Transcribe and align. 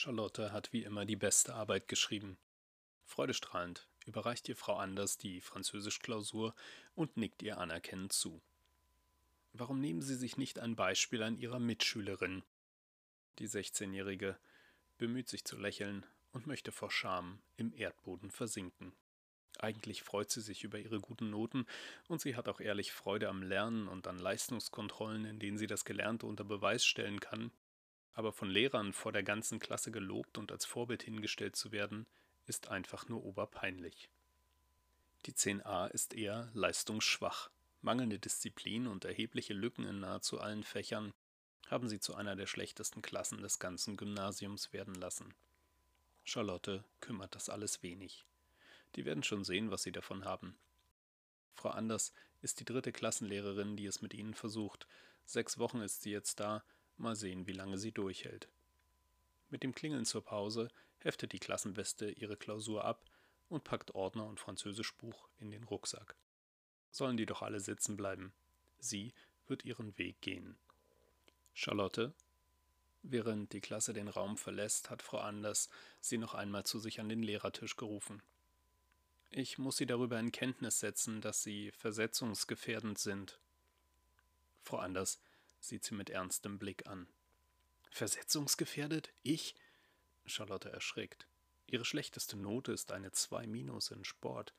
Charlotte 0.00 0.50
hat 0.50 0.72
wie 0.72 0.82
immer 0.82 1.04
die 1.04 1.14
beste 1.14 1.54
Arbeit 1.54 1.86
geschrieben. 1.86 2.38
Freudestrahlend 3.04 3.86
überreicht 4.06 4.48
ihr 4.48 4.56
Frau 4.56 4.76
Anders 4.76 5.18
die 5.18 5.42
Französischklausur 5.42 6.54
und 6.94 7.18
nickt 7.18 7.42
ihr 7.42 7.58
anerkennend 7.58 8.10
zu. 8.10 8.40
Warum 9.52 9.78
nehmen 9.78 10.00
Sie 10.00 10.14
sich 10.14 10.38
nicht 10.38 10.58
ein 10.58 10.74
Beispiel 10.74 11.22
an 11.22 11.36
Ihrer 11.36 11.58
Mitschülerin? 11.58 12.42
Die 13.40 13.46
16-Jährige 13.46 14.38
bemüht 14.96 15.28
sich 15.28 15.44
zu 15.44 15.58
lächeln 15.58 16.06
und 16.32 16.46
möchte 16.46 16.72
vor 16.72 16.90
Scham 16.90 17.42
im 17.58 17.74
Erdboden 17.74 18.30
versinken. 18.30 18.94
Eigentlich 19.58 20.02
freut 20.02 20.30
sie 20.30 20.40
sich 20.40 20.64
über 20.64 20.78
ihre 20.78 21.00
guten 21.00 21.28
Noten 21.28 21.66
und 22.08 22.22
sie 22.22 22.36
hat 22.36 22.48
auch 22.48 22.60
ehrlich 22.60 22.92
Freude 22.92 23.28
am 23.28 23.42
Lernen 23.42 23.86
und 23.86 24.06
an 24.06 24.18
Leistungskontrollen, 24.18 25.26
in 25.26 25.38
denen 25.38 25.58
sie 25.58 25.66
das 25.66 25.84
Gelernte 25.84 26.24
unter 26.24 26.44
Beweis 26.44 26.86
stellen 26.86 27.20
kann. 27.20 27.50
Aber 28.12 28.32
von 28.32 28.50
Lehrern 28.50 28.92
vor 28.92 29.12
der 29.12 29.22
ganzen 29.22 29.58
Klasse 29.58 29.90
gelobt 29.90 30.38
und 30.38 30.52
als 30.52 30.64
Vorbild 30.64 31.02
hingestellt 31.02 31.56
zu 31.56 31.72
werden, 31.72 32.06
ist 32.46 32.68
einfach 32.68 33.08
nur 33.08 33.24
oberpeinlich. 33.24 34.08
Die 35.26 35.32
10a 35.32 35.88
ist 35.90 36.14
eher 36.14 36.50
leistungsschwach. 36.54 37.50
Mangelnde 37.82 38.18
Disziplin 38.18 38.86
und 38.86 39.04
erhebliche 39.04 39.54
Lücken 39.54 39.84
in 39.84 40.00
nahezu 40.00 40.40
allen 40.40 40.64
Fächern 40.64 41.12
haben 41.68 41.88
sie 41.88 42.00
zu 42.00 42.14
einer 42.14 42.36
der 42.36 42.46
schlechtesten 42.46 43.00
Klassen 43.00 43.42
des 43.42 43.58
ganzen 43.58 43.96
Gymnasiums 43.96 44.72
werden 44.72 44.94
lassen. 44.94 45.34
Charlotte 46.24 46.84
kümmert 47.00 47.34
das 47.34 47.48
alles 47.48 47.82
wenig. 47.82 48.24
Die 48.96 49.04
werden 49.04 49.22
schon 49.22 49.44
sehen, 49.44 49.70
was 49.70 49.82
sie 49.82 49.92
davon 49.92 50.24
haben. 50.24 50.56
Frau 51.54 51.70
Anders 51.70 52.12
ist 52.42 52.60
die 52.60 52.64
dritte 52.64 52.92
Klassenlehrerin, 52.92 53.76
die 53.76 53.86
es 53.86 54.02
mit 54.02 54.14
ihnen 54.14 54.34
versucht. 54.34 54.86
Sechs 55.24 55.58
Wochen 55.58 55.80
ist 55.80 56.02
sie 56.02 56.10
jetzt 56.10 56.40
da, 56.40 56.64
mal 57.00 57.16
sehen, 57.16 57.46
wie 57.46 57.52
lange 57.52 57.78
sie 57.78 57.92
durchhält. 57.92 58.48
Mit 59.48 59.62
dem 59.62 59.74
Klingeln 59.74 60.04
zur 60.04 60.24
Pause 60.24 60.68
heftet 60.98 61.32
die 61.32 61.38
Klassenbeste 61.38 62.10
ihre 62.10 62.36
Klausur 62.36 62.84
ab 62.84 63.04
und 63.48 63.64
packt 63.64 63.94
Ordner 63.94 64.26
und 64.26 64.38
Französischbuch 64.38 65.28
in 65.38 65.50
den 65.50 65.64
Rucksack. 65.64 66.14
Sollen 66.90 67.16
die 67.16 67.26
doch 67.26 67.42
alle 67.42 67.60
sitzen 67.60 67.96
bleiben. 67.96 68.32
Sie 68.78 69.12
wird 69.46 69.64
ihren 69.64 69.96
Weg 69.98 70.20
gehen. 70.20 70.56
Charlotte 71.52 72.14
Während 73.02 73.52
die 73.54 73.60
Klasse 73.60 73.92
den 73.92 74.08
Raum 74.08 74.36
verlässt, 74.36 74.90
hat 74.90 75.02
Frau 75.02 75.18
Anders 75.18 75.70
sie 76.00 76.18
noch 76.18 76.34
einmal 76.34 76.64
zu 76.64 76.78
sich 76.78 77.00
an 77.00 77.08
den 77.08 77.22
Lehrertisch 77.22 77.76
gerufen. 77.76 78.22
Ich 79.30 79.58
muss 79.58 79.76
Sie 79.76 79.86
darüber 79.86 80.18
in 80.18 80.32
Kenntnis 80.32 80.80
setzen, 80.80 81.20
dass 81.20 81.42
Sie 81.42 81.70
versetzungsgefährdend 81.70 82.98
sind. 82.98 83.38
Frau 84.60 84.78
Anders 84.78 85.20
sieht 85.60 85.84
sie 85.84 85.94
mit 85.94 86.10
ernstem 86.10 86.58
Blick 86.58 86.86
an. 86.86 87.06
Versetzungsgefährdet? 87.90 89.12
Ich? 89.22 89.54
Charlotte 90.24 90.70
erschrickt. 90.70 91.26
Ihre 91.66 91.84
schlechteste 91.84 92.36
Note 92.36 92.72
ist 92.72 92.92
eine 92.92 93.12
2 93.12 93.46
minus 93.46 93.90
in 93.90 94.04
Sport. 94.04 94.54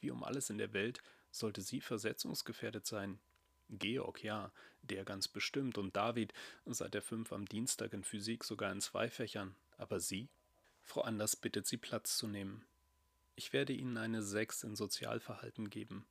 Wie 0.00 0.10
um 0.10 0.22
alles 0.22 0.50
in 0.50 0.58
der 0.58 0.72
Welt 0.72 1.02
sollte 1.30 1.62
sie 1.62 1.80
versetzungsgefährdet 1.80 2.86
sein. 2.86 3.18
Georg, 3.68 4.22
ja, 4.22 4.52
der 4.82 5.04
ganz 5.04 5.28
bestimmt, 5.28 5.78
und 5.78 5.96
David 5.96 6.32
seit 6.66 6.94
der 6.94 7.02
5 7.02 7.32
am 7.32 7.46
Dienstag 7.46 7.92
in 7.92 8.04
Physik 8.04 8.44
sogar 8.44 8.70
in 8.70 8.80
zwei 8.80 9.08
Fächern. 9.08 9.54
Aber 9.78 9.98
sie? 9.98 10.28
Frau 10.82 11.02
Anders 11.02 11.36
bittet 11.36 11.66
sie 11.66 11.78
Platz 11.78 12.16
zu 12.18 12.26
nehmen. 12.26 12.64
Ich 13.34 13.52
werde 13.52 13.72
Ihnen 13.72 13.96
eine 13.96 14.22
6 14.22 14.64
in 14.64 14.76
Sozialverhalten 14.76 15.70
geben. 15.70 16.04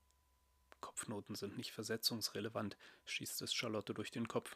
Kopfnoten 1.01 1.33
sind 1.33 1.57
nicht 1.57 1.71
versetzungsrelevant, 1.71 2.77
schießt 3.05 3.41
es 3.41 3.55
Charlotte 3.55 3.95
durch 3.95 4.11
den 4.11 4.27
Kopf. 4.27 4.55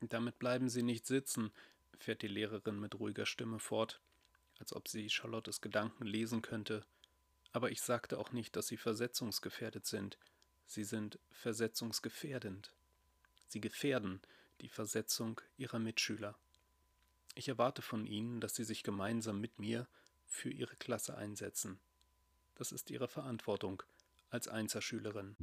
Damit 0.00 0.38
bleiben 0.38 0.68
Sie 0.68 0.82
nicht 0.82 1.06
sitzen, 1.06 1.50
fährt 1.98 2.20
die 2.20 2.28
Lehrerin 2.28 2.78
mit 2.78 2.98
ruhiger 3.00 3.24
Stimme 3.24 3.58
fort, 3.58 4.02
als 4.58 4.74
ob 4.74 4.86
sie 4.86 5.08
Charlottes 5.08 5.62
Gedanken 5.62 6.04
lesen 6.04 6.42
könnte. 6.42 6.84
Aber 7.52 7.70
ich 7.70 7.80
sagte 7.80 8.18
auch 8.18 8.32
nicht, 8.32 8.54
dass 8.54 8.66
Sie 8.66 8.76
versetzungsgefährdet 8.76 9.86
sind. 9.86 10.18
Sie 10.66 10.84
sind 10.84 11.18
versetzungsgefährdend. 11.30 12.70
Sie 13.48 13.62
gefährden 13.62 14.20
die 14.60 14.68
Versetzung 14.68 15.40
Ihrer 15.56 15.78
Mitschüler. 15.78 16.38
Ich 17.34 17.48
erwarte 17.48 17.80
von 17.80 18.04
Ihnen, 18.04 18.42
dass 18.42 18.54
Sie 18.54 18.64
sich 18.64 18.82
gemeinsam 18.82 19.40
mit 19.40 19.58
mir 19.58 19.88
für 20.26 20.50
ihre 20.50 20.76
Klasse 20.76 21.16
einsetzen. 21.16 21.80
Das 22.56 22.72
ist 22.72 22.90
ihre 22.90 23.08
Verantwortung 23.08 23.82
als 24.30 24.48
Einserschülerin. 24.48 25.36